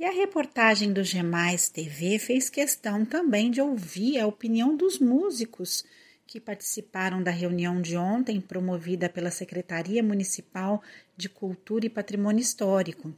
[0.00, 5.84] E a reportagem do Gemais TV fez questão também de ouvir a opinião dos músicos
[6.26, 10.80] que participaram da reunião de ontem, promovida pela Secretaria Municipal
[11.14, 13.12] de Cultura e Patrimônio Histórico.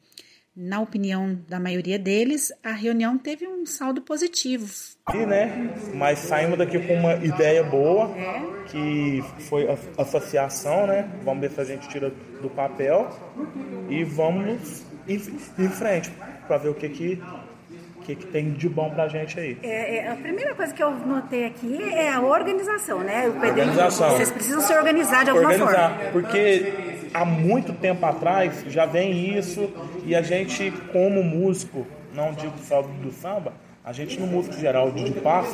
[0.57, 4.69] Na opinião da maioria deles, a reunião teve um saldo positivo.
[5.15, 5.73] E, né?
[5.95, 8.11] Mas saímos daqui com uma ideia boa,
[8.69, 11.09] que foi a associação, né?
[11.23, 13.09] Vamos ver se a gente tira do papel
[13.89, 16.11] e vamos em frente
[16.53, 17.23] para ver o que que
[18.05, 19.57] que, que tem de bom pra gente aí?
[19.63, 23.29] É, é, a primeira coisa que eu notei aqui é a organização, né?
[23.29, 24.11] O organização.
[24.11, 26.11] Vocês precisam se organizar de alguma Organizar, forma.
[26.11, 26.73] porque
[27.15, 29.73] há muito tempo atrás já vem isso
[30.05, 33.53] e a gente, como músico, não digo só do samba,
[33.85, 35.47] a gente no músico geral de, paz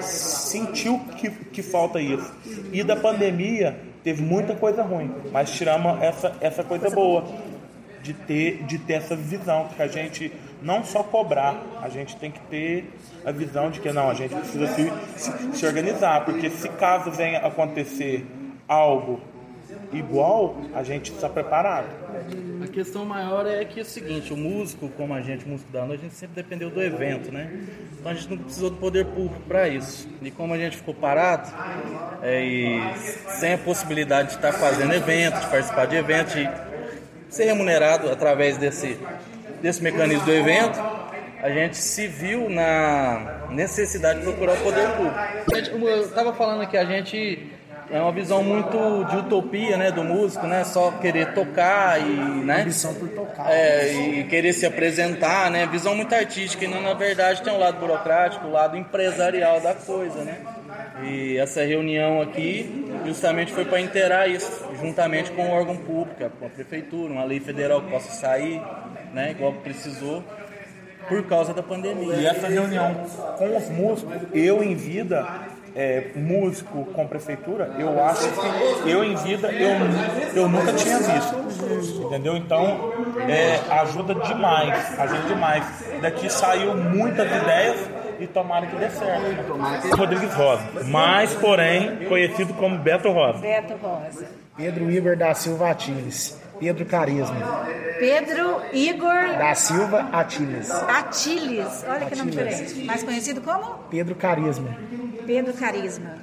[0.00, 2.34] sentiu que, que falta isso.
[2.72, 7.24] E da pandemia teve muita coisa ruim, mas tiramos essa, essa coisa boa
[8.02, 12.30] de ter, de ter essa visão, que a gente não só cobrar, a gente tem
[12.30, 12.90] que ter
[13.24, 14.92] a visão de que não, a gente precisa se,
[15.56, 18.26] se, organizar, porque se caso venha acontecer
[18.66, 19.20] algo
[19.92, 21.86] igual, a gente está preparado.
[22.62, 25.84] A questão maior é que é o seguinte, o músico, como a gente, músico da
[25.84, 27.50] noite, a gente sempre dependeu do evento, né?
[27.98, 30.08] Então a gente não precisou do poder público para isso.
[30.22, 31.48] E como a gente ficou parado,
[32.22, 32.94] é,
[33.28, 36.48] sem a possibilidade de estar fazendo eventos, de participar de eventos, de
[37.32, 38.98] ser remunerado através desse,
[39.62, 40.78] desse mecanismo do evento,
[41.42, 45.88] a gente se viu na necessidade de procurar o poder público.
[45.88, 47.50] Eu estava falando que a gente
[47.90, 52.62] é uma visão muito de utopia, né, do músico, né, só querer tocar e, né,
[52.62, 53.50] Ambição por tocar.
[53.50, 57.58] é, e querer se apresentar, né, visão muito artística e não, na verdade tem um
[57.58, 60.38] lado burocrático, o um lado empresarial da coisa, né.
[61.04, 66.46] E essa reunião aqui justamente foi para inteirar isso, juntamente com o órgão público, com
[66.46, 68.60] a prefeitura, uma lei federal que possa sair,
[69.12, 70.22] né, igual precisou,
[71.08, 72.14] por causa da pandemia.
[72.14, 72.94] E essa reunião
[73.36, 75.26] com os músicos, eu em vida,
[75.74, 79.70] é, músico com prefeitura, eu acho que eu em vida eu,
[80.34, 82.06] eu nunca tinha visto.
[82.06, 82.36] Entendeu?
[82.36, 82.92] Então
[83.28, 85.64] é, ajuda demais, ajuda demais.
[86.00, 89.96] Daqui saiu muitas ideias e tomara que dê certo.
[89.96, 93.38] Rodrigues Rosa, mais porém conhecido como Beto Rosa.
[93.38, 94.26] Beto Rosa.
[94.56, 96.40] Pedro Igor da Silva Atiles.
[96.60, 97.66] Pedro Carisma.
[97.98, 100.70] Pedro Igor Da Silva Atiles.
[100.70, 101.84] Atiles.
[101.88, 102.84] Olha que nome diferente.
[102.84, 104.68] Mais conhecido como Pedro Carisma.
[105.26, 106.14] Pedro Carisma.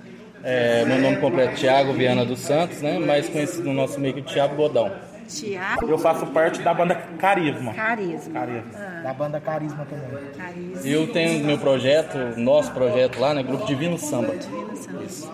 [0.41, 4.13] É, meu nome completo é Thiago Viana dos Santos, né, mais conhecido no nosso meio
[4.13, 4.89] que Thiago Godão.
[5.29, 7.73] Tiago Eu faço parte da banda Carisma.
[7.73, 8.34] Carisma.
[8.34, 8.72] Carisma.
[9.03, 10.31] Da banda Carisma também.
[10.35, 10.81] Carisma.
[10.88, 14.35] Eu tenho meu projeto, nosso projeto lá, né, Grupo Divino Samba.
[14.35, 15.28] Divino Santos.